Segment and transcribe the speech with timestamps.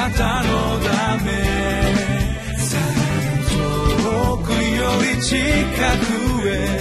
[0.00, 1.30] なたのため
[3.50, 6.80] 遠くより近くへ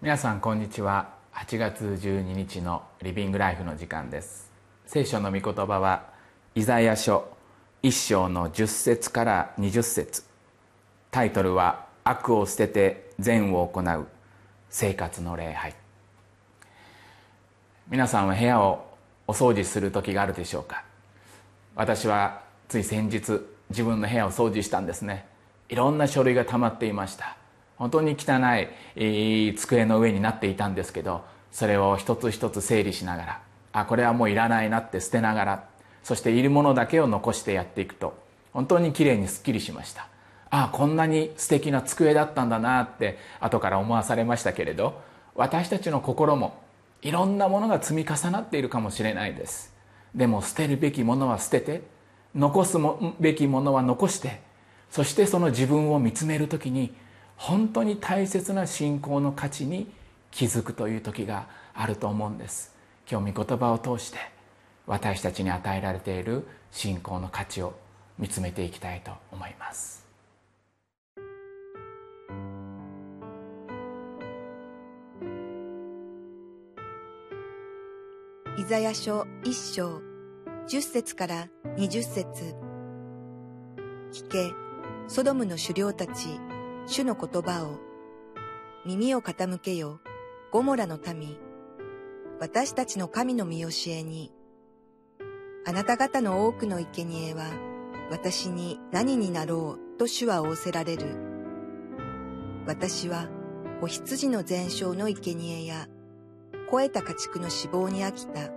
[0.00, 1.16] 皆さんこんにちは。
[1.34, 4.50] 8月12日のリビングライフの時間です。
[4.86, 6.06] 聖書の御言葉は
[6.54, 7.28] イザヤ書
[7.82, 10.24] 1章の10節から20節。
[11.10, 14.06] タイトルは悪を捨てて善を行う。
[14.70, 15.74] 生活の礼拝。
[17.88, 18.86] 皆さんは部屋を
[19.26, 20.84] お掃除する時があるでしょうか？
[21.74, 25.26] 私はつい先日自分の部屋を掃除したんですね。
[25.68, 27.36] いろんな書類が溜まっていました。
[27.76, 28.40] 本当に汚
[28.94, 33.42] い机の上になっていたんですけどそれを一つ一つ整理しながら
[33.72, 35.68] あこれはもういらないなって捨てながら
[36.04, 38.16] そしているものだけを残してやっていくと
[38.52, 40.06] 本当にきれいにすっきりしました。
[40.56, 45.02] ああこんなに素敵な机だったんだなって後から思わされましたけれど
[45.34, 46.62] 私たちの心も
[47.02, 49.74] いろんなものが積み重なっているかもしれないです。
[50.14, 51.82] でも捨てるべきものは捨てて
[52.34, 52.78] 残す
[53.20, 54.40] べきものは残して
[54.90, 56.94] そしてその自分を見つめる時に
[57.36, 59.92] 本当に大切な信仰の価値に
[60.30, 62.74] 気づくという時があると思うんです。
[63.10, 64.18] 今日御言葉を通して
[64.86, 67.74] 私たちに与えられている信仰の価値を
[68.18, 70.05] 見つめていきたいと思います。
[78.68, 80.02] ザヤ書一章
[80.66, 82.56] 十節から二十節
[84.12, 84.52] 聞け
[85.06, 86.40] ソドムの狩猟たち
[86.88, 87.78] 主の言葉を、
[88.84, 90.00] 耳を傾けよ、
[90.50, 91.36] ゴモラの民、
[92.40, 94.32] 私たちの神の見教えに、
[95.64, 97.44] あなた方の多くの生贄は、
[98.10, 101.06] 私に何になろうと主は仰せられる。
[102.66, 103.28] 私は、
[103.80, 105.86] お羊の全焼の生贄や、
[106.66, 108.55] 肥えた家畜の脂肪に飽きた。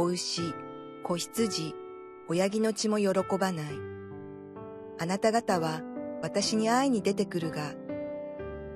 [0.00, 0.54] お牛、
[1.02, 1.74] 子羊、
[2.28, 3.72] 親木の血も喜ばない。
[4.96, 5.82] あなた方は、
[6.22, 7.74] 私に会いに出てくるが、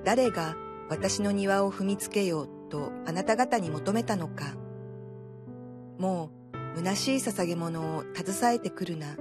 [0.03, 0.57] 誰が
[0.89, 4.57] 私の庭を踏みつけようとあなた方に求めたのか。
[5.97, 6.29] も
[6.75, 9.15] う、虚しい捧げ物を携えてくるな。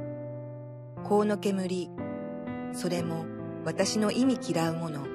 [1.08, 1.88] 香の煙、
[2.72, 3.26] それも
[3.64, 5.06] 私の意味嫌うもの。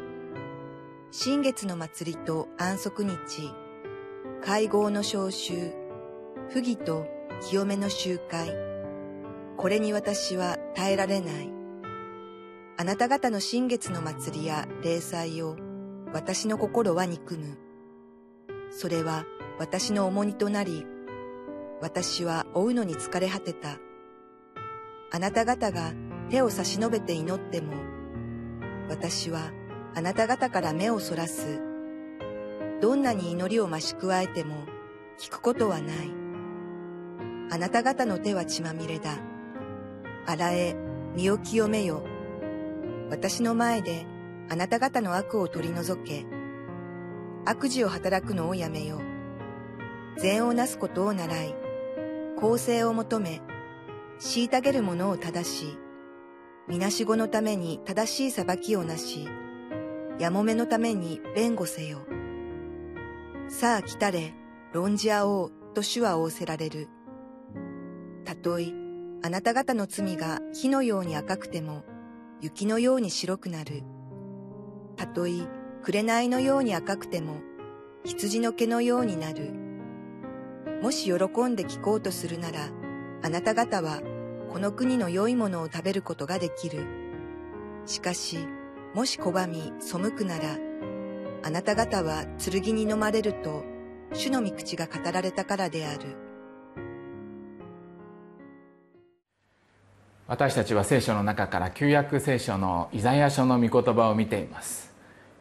[1.11, 3.51] 新月の祭りと安息日、
[4.41, 5.85] 会合の召集、
[6.49, 7.05] 不義と
[7.41, 8.53] 清めの集会。
[9.57, 11.51] これに私は耐えられない。
[12.77, 15.57] あなた方の新月の祭りや礼祭を
[16.13, 17.57] 私の心は憎む。
[18.71, 19.25] それは
[19.59, 20.85] 私の重荷となり、
[21.81, 23.77] 私は追うのに疲れ果てた。
[25.11, 25.91] あなた方が
[26.29, 27.73] 手を差し伸べて祈っても、
[28.89, 29.51] 私は
[29.95, 31.61] あなた方から目をそらす。
[32.79, 34.55] どんなに祈りを増し加えても
[35.19, 36.26] 聞くことはない。
[37.49, 39.17] あなた方の手は血まみれだ。
[40.25, 40.75] 洗え、
[41.15, 42.03] 身を清めよ。
[43.09, 44.05] 私の前で
[44.49, 46.25] あなた方の悪を取り除け。
[47.45, 49.01] 悪事を働くのをやめよ。
[50.17, 51.55] 善をなすことを習い、
[52.37, 53.41] 公正を求め、
[54.19, 55.77] 虐げる者を正し、
[56.67, 59.29] みなしごのために正しい裁きをなし、
[60.19, 61.99] やもめのために弁護せよ。
[63.47, 64.33] さあ来たれ、
[64.73, 66.89] 論じ合おうと主は仰せられる。
[68.47, 68.73] たとえ、
[69.23, 71.83] あなた方の罪が火のように赤くても、
[72.39, 73.83] 雪のように白くなる。
[74.95, 75.31] たとえ
[75.83, 77.41] 紅のように赤くても
[78.05, 79.51] 羊の毛のようになる。
[80.81, 81.13] もし喜
[81.43, 82.69] んで聞こうとするなら、
[83.21, 83.99] あなた方は
[84.53, 86.85] この国の良いものを食べることができる。
[87.85, 88.47] しかし、
[88.95, 90.57] もし拒み背くなら、
[91.43, 93.65] あなた方は剣に飲まれると、
[94.13, 96.26] 主の御口が語られたからである。
[100.27, 104.93] 私たちは聖書の中から旧約聖書のイザヤ書の御言葉を見ています。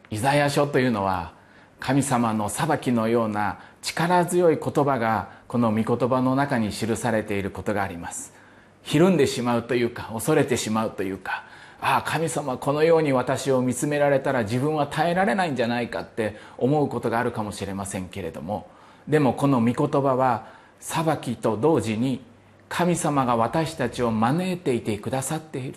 [0.09, 1.33] イザヤ書というのは
[1.77, 8.33] 神様の裁きのような力強い言葉がこの御言葉の中に記されていることがあります。
[8.81, 11.43] ひるんでしまうというか恐れてしまうというか
[11.81, 18.69] ああ神様このように私を見つめられたら自分は耐えられないんじゃないかって思うことがあるかもしれませんけれども
[19.05, 20.47] でもこの御言葉は
[20.79, 22.21] 裁きと同時に
[22.69, 25.75] 神様が私たちを招いていてくださっている。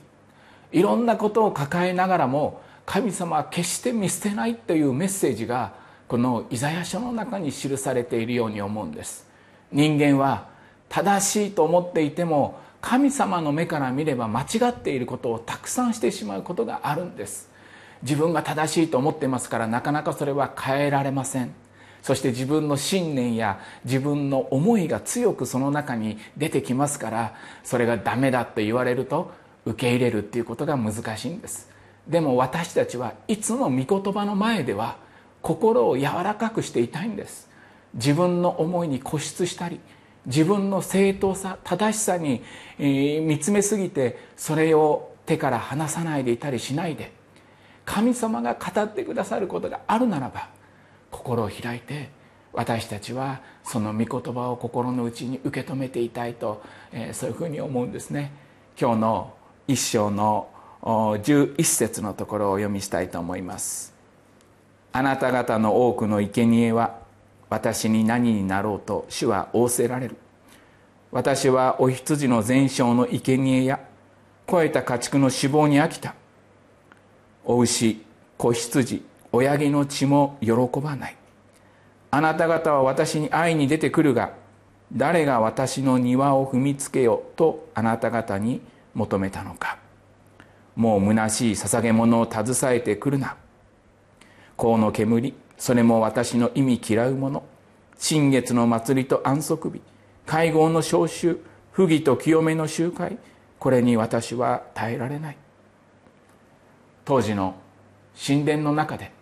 [0.73, 5.75] いろんなことを抱えながらも神様は決して見捨てないというメッセージが
[6.09, 9.29] このイザヤ書の中に記されているように思うんです。
[9.73, 10.49] 人間は
[10.89, 17.49] 正しいと思っていても神様の目から見れば間違っていることをたくさんしてしまうことがあるんです。
[18.03, 21.53] 自分が正しいと思ってますからなかなかそれは変えられません。
[22.02, 29.32] そして自分の信念や自分の思いが強くその中に出てきますからそれがダメだと言われると
[29.67, 31.69] 受け入れるっていうことが難しいんです。
[32.08, 34.97] でも私たちはいつも御言葉の前では
[35.43, 37.49] 心を柔らかくしていたいんです。
[37.94, 39.81] 自分の思いに固執したり
[40.26, 42.43] 自分の正当さ正しさに、
[42.79, 47.12] 見つめすぎてそれを手から離さないでいたりしないで
[47.85, 50.49] 神様が語ってくださることがあるならば
[51.11, 52.11] 心を開いて
[52.53, 56.62] 私たちはその御言葉を心の内に受け止めていたいと、
[56.93, 58.33] えー、そういうふうに思うんですね。
[58.81, 59.35] 今日の
[59.69, 60.49] 一章の
[60.83, 63.95] 11節のところを読みしたいと思います。
[64.93, 66.99] あなた方の多くの生贄は
[67.49, 70.17] 私に何になろうと主は仰せられる。
[71.12, 73.81] 私はお羊の全焼の生贄や
[74.47, 76.15] 肥えた家畜の脂肪に飽きた。
[77.45, 78.05] お牛
[78.37, 81.17] 子羊親木の血も喜ばない。
[82.11, 84.32] あなた方は私に会いに出てくるが
[84.93, 88.61] 誰が私の庭を踏みつけよとあなた方に
[88.94, 89.79] 求めたのか。
[90.75, 93.37] もう虚しい捧げ物を携えてくるな。
[94.56, 97.44] 香の煙それも私の意味嫌うもの。
[97.99, 99.83] 新月の祭りと安息日
[100.26, 101.38] 会合の召集
[101.71, 103.19] 不義と清めの集会
[103.59, 105.37] これに私は耐えられない。
[107.05, 107.55] 当時の
[108.26, 109.12] 神殿の中で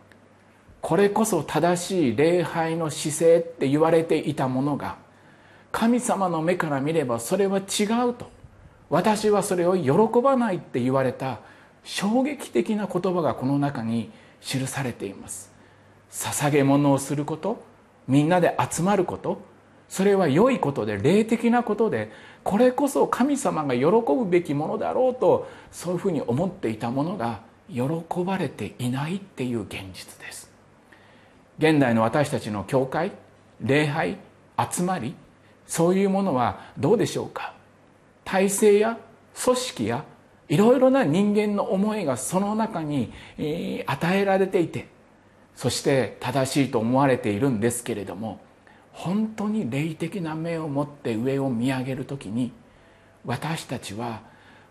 [0.88, 4.96] これこそ正しい礼拝の姿勢って言われていたものが
[5.70, 8.31] 神様の目から見ればそれは違うと。
[8.88, 11.40] 私はそれを喜ばないって言われた
[11.85, 15.52] 衝撃的な言葉がこの中に記されています。
[16.11, 17.62] 捧げ物をすること
[18.06, 19.43] みんなで集まること
[19.90, 22.11] それは良いことで霊的なことで
[22.44, 27.85] これこそ神様が喜ぶべきものだろうとそういうふうに思っていたものが喜
[28.25, 30.48] ばれていないっていう現実です。
[31.58, 33.12] 現代の私たちの教会
[33.60, 34.16] 礼拝
[34.70, 35.14] 集まり
[35.66, 37.52] そういうものはどうでしょうか？
[38.25, 38.99] 体制や
[39.43, 40.05] 組織や
[40.49, 43.12] いろいろな人間の思いがその中に
[43.87, 44.88] 与えられていて
[45.55, 48.40] そして正しいと思われているんですけれども
[48.93, 52.52] 本当に霊的な目を持って上を見上げる時に
[53.25, 54.22] 私たちは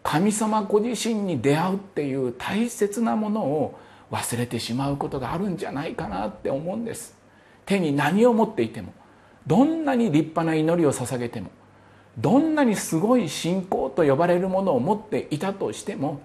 [0.03, 3.79] 神様ご自身に出会うっていう大切なものを
[4.11, 7.17] 忘れてしまうことがあるんじゃないかなって思うんです。
[7.65, 8.93] 手に何を持っていても
[9.45, 11.51] どんなに立派な祈りを捧げても
[12.17, 16.21] どんなにすごい信仰と呼ばれるものを持っていたとしても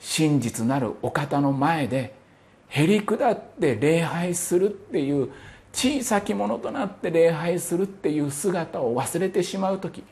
[0.00, 2.14] 真実なるお方の前で
[2.68, 5.30] へり下って礼拝するっていう
[5.72, 10.02] 小さきものとなって礼拝するっていう姿を忘れてしまう時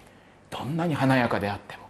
[0.51, 1.85] どんなに華やかであっても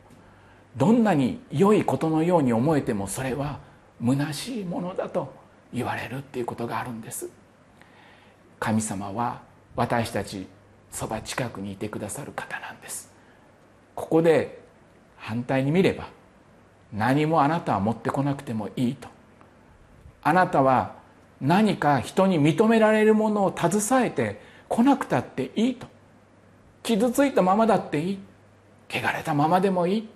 [0.77, 3.59] どんなに良いことのように思えてもそれは
[4.03, 5.33] 虚しいものだと
[5.73, 7.29] 言われるっていうことがあるんです。
[8.59, 9.41] 神様は
[9.77, 10.47] 私たち
[10.91, 13.11] そば近くにいてくださる方なんです。
[13.95, 14.61] ここで
[15.17, 16.09] 反対に見れば
[16.93, 19.09] 何もあなたは持ってこなくてもいいと。
[20.23, 20.95] あなたは
[21.41, 25.87] 何か人に認められるものを携えてこなくたっていいと。
[26.83, 28.19] 傷ついたままだっていい。
[28.91, 30.09] 汚れたままでもいい。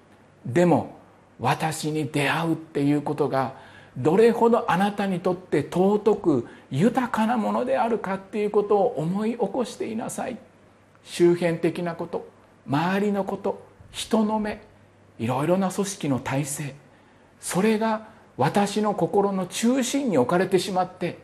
[0.45, 0.99] でも
[1.39, 3.55] 私に出会うっていうことが
[3.96, 10.36] どれほどあなたにとって尊く豊かなものであるかっていうことを思い起こしていなさい。
[11.05, 12.27] 周辺的なこと
[12.67, 14.63] 周りのこと人の目
[15.19, 16.74] いろいろな組織の体制。
[17.41, 21.19] それが私の心の中心に置かれてしまって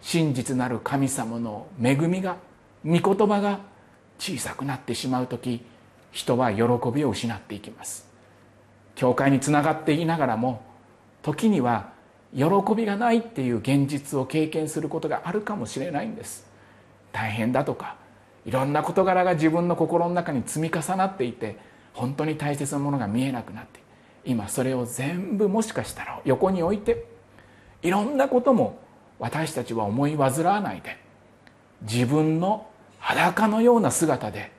[0.00, 2.36] 真実なる神様の恵みが
[2.84, 3.60] 御言葉が
[4.18, 5.64] 小さくなってしまう時
[6.12, 6.62] 人は喜
[6.94, 8.06] びを失っていきます。
[8.94, 10.62] 教会につながっていながらも
[11.22, 11.93] 時には
[12.34, 16.46] 喜びがないっていう現実を経験することがあるかもしれないんです。
[17.12, 17.96] 大変だとか
[18.44, 21.56] いろんな事柄が自分の心の中に積み重なっていて
[21.94, 23.80] 本当に大切なものが見えなくなって
[24.24, 27.06] 今それを全部もしかしたら横に置いて
[27.82, 28.78] いろんなことも
[29.18, 30.98] 私たちは思い煩わないで
[31.82, 32.66] 自分の
[32.98, 34.50] 裸のような姿で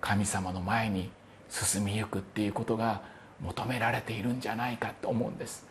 [0.00, 1.10] 神様の前に
[1.50, 3.02] 進みゆくっていうことが
[3.40, 5.66] 求められているんじゃないかと思うんです。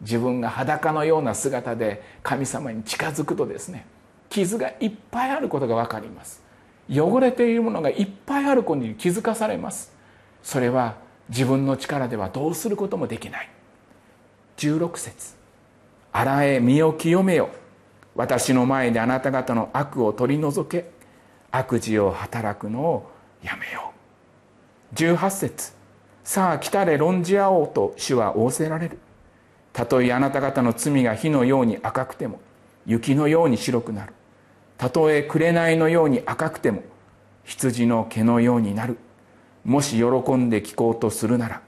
[0.00, 3.86] 自分が裸のような姿で神様に近づくとですね
[4.28, 6.42] 傷がいっぱいあることが分かります。
[6.88, 9.92] 汚れているものがいっぱいあることに気づかされます。
[10.42, 10.96] それは
[11.28, 13.48] 自分の力ではどうすることもできない。
[14.56, 15.34] 16節。
[16.12, 17.50] 洗え身を清めよ。
[18.14, 20.90] 私の前であなた方の悪を取り除け。
[21.50, 23.10] 悪事を働くのを
[23.42, 23.92] やめよ
[24.92, 24.94] う。
[24.94, 25.72] 18節。
[26.24, 28.98] さあ来たれ論じ合おうと主は仰せられる。
[29.76, 32.40] たとえあなた方の罪が火のように赤くても
[32.86, 34.14] 雪のように白くなる。
[34.78, 36.82] たとえ紅のように赤くても
[37.44, 38.96] 羊の毛のようになる。
[39.66, 40.06] もし喜
[40.36, 41.60] んで聞こうとするなら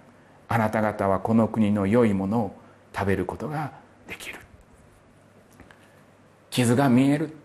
[0.49, 2.57] あなた方はこの国の良いものを
[2.97, 3.73] 食べることが
[4.09, 4.38] できる。
[6.49, 7.37] 傷が見える。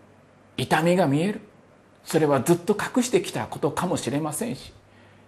[0.56, 1.42] 痛みが見える。
[2.06, 4.72] それはずっと隠してきたことかもしれませんし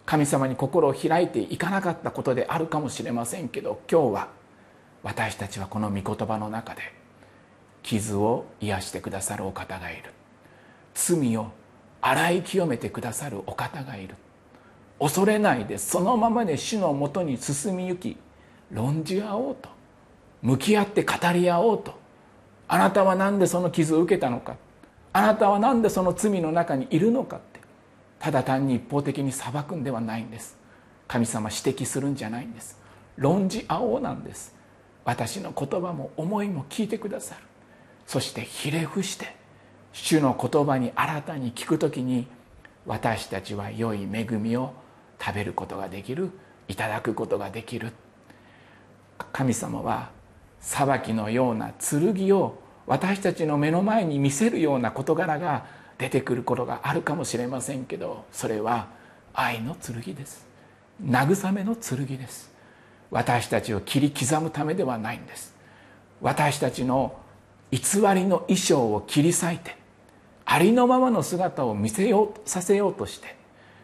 [0.07, 4.46] 神様に心を開いていかなかったことであるかもしれませんけど今日は
[5.07, 6.83] 私たちはこの御言葉の中で
[7.85, 10.11] 傷を癒してくださるお方がいる。
[10.95, 11.53] 罪を
[12.01, 14.17] 洗い清めてくださるお方がいる。
[14.99, 18.17] 恐れないでそのままで主のもとに進みゆき
[18.73, 19.69] 論じ合おうと
[20.43, 21.95] 向き合って語り合おうと
[22.67, 24.57] あなたは何でその傷を受けたのか
[25.13, 27.61] あなたは何でその罪の中にいるのかって
[28.19, 30.59] ただ単に一方的に裁くんではないんです。
[31.07, 32.81] 神様指摘するんじゃないんです。
[33.17, 34.56] 論じ合おうなんです。
[35.07, 37.41] 私の言葉も思いも聞いてくださる。
[38.07, 39.35] そしてひれ伏して
[39.93, 42.27] 主の言葉に新たに聞くときに
[42.85, 44.75] 私たちは良い恵みを
[45.21, 46.31] 食べることができる
[46.69, 47.93] いただくことができる。
[49.33, 50.11] 神様は
[50.61, 55.67] 裁きのような剣を私たちの目の前に見せるような事柄が
[55.99, 58.89] 出てくることがあるかもしれませんけどそれは
[59.33, 60.45] 愛の剣です。
[61.01, 62.56] 慰めの剣です。
[63.11, 65.55] 私たちを切り刻むためではないんです。
[66.21, 67.19] 私たちの
[67.71, 67.81] 偽
[68.15, 69.77] りの衣装を切り裂いて
[70.45, 73.37] ありのままの姿を見せようさせようとして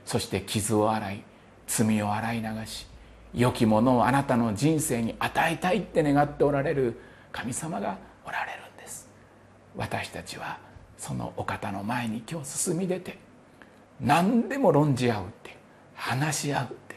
[0.05, 1.25] そして傷を洗い
[1.67, 2.87] 罪を洗い流し
[3.35, 7.00] 良きものをあなたの人生に与えたいって願っておられる
[7.33, 9.09] 神様がおられるんです。
[9.75, 10.59] 私たちは
[10.99, 13.19] そのお方の前に今日進み出て
[14.00, 15.57] 何でも論じ合うって
[15.95, 16.97] 話し合うって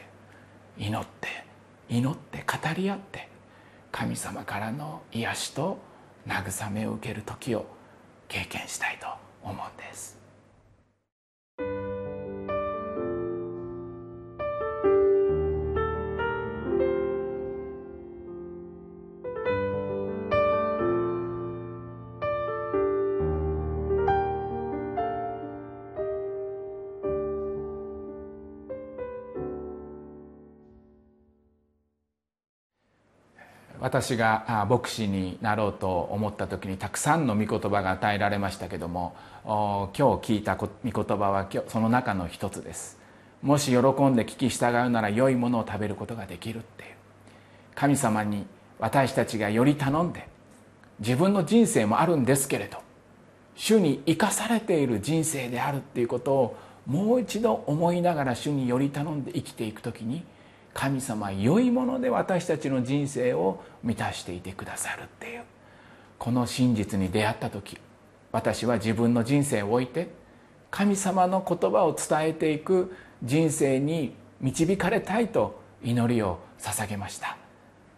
[0.78, 1.28] 祈って
[1.88, 3.28] 祈って語り合って
[3.92, 5.78] 神様からの癒しと
[6.26, 7.66] 慰めを受ける時を
[8.28, 9.06] 経験したいと
[9.42, 10.25] 思うんです。
[33.80, 39.14] 私が牧師になろうと思った時にたくさんの御言葉が与えられましたけども
[39.44, 40.00] 今日
[40.34, 42.98] 聞いた御言葉はその中の一つです。
[43.42, 46.96] もし喜んで聞き従うなら良いものを食べることができるっていう。
[47.74, 48.46] 神様に
[48.78, 50.26] 私たちがより頼んで
[50.98, 52.78] 自分の人生もあるんですけれど
[53.54, 56.56] 主に生かされている人生であるっていうことを
[56.86, 60.24] もう一度思いながら主により頼んで生きていく時に
[60.76, 65.42] 神様良いもので私たちの人生を満たしていてくださるっていう。
[66.18, 67.78] この真実に出会った時
[68.30, 70.08] 私は自分の人生を置いて
[70.70, 77.38] 神様の言葉を伝えていく人生に導かれたいと祈りを捧げました。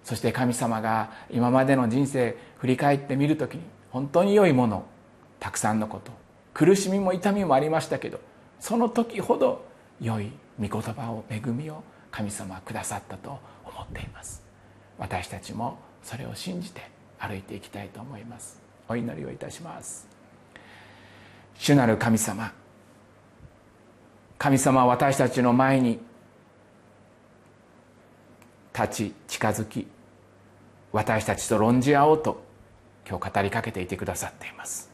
[0.04, 4.86] そして神様が今までの人生振り返ってみる時に本当に良いもの
[5.40, 6.12] たくさんのこと
[6.54, 8.20] 苦しみも痛みもありましたけど
[8.60, 9.66] その時ほど
[10.00, 10.30] 良い
[10.60, 14.42] 御言葉を恵みを神様はくださったと思っています。
[14.98, 16.82] 私たちもそれを信じて
[17.18, 18.60] 歩いていきたいと思います。
[18.88, 20.06] お祈りをいたします。
[21.58, 22.52] 主なる神様
[24.38, 25.98] 神様は私たちの前に
[28.72, 29.88] 立ち近づき
[30.92, 32.42] 私たちと論じ合おうと
[33.08, 34.90] 今日語りかけていてくださっています。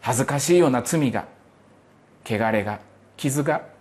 [0.00, 1.26] 恥ずかしいような罪が
[2.24, 2.80] 汚れが
[3.16, 3.71] 傷が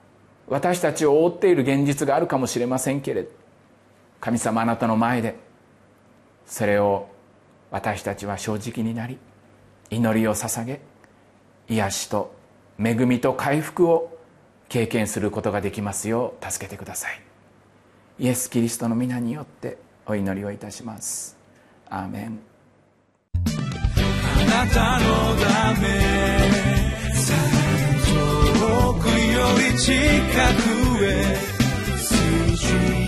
[0.52, 3.30] 私たちを覆っている現実があるかもしれませんけれど
[4.20, 5.36] 神様あなたの前で
[6.46, 7.08] それを
[7.72, 9.18] 私たちは正直になり
[9.90, 10.82] 祈りを捧げ
[11.70, 12.36] 癒しと
[12.78, 14.18] 恵みと回復を
[14.68, 17.22] 経験することができますよう助けてください。
[18.20, 21.38] イエス・キリストの皆によってお祈りをいたします。
[21.90, 22.40] アーメン。
[23.36, 26.81] あなたのため。
[28.94, 29.14] くよ
[29.58, 29.94] り近
[30.98, 33.01] くへ。